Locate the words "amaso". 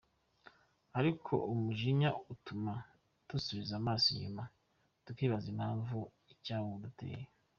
3.81-4.05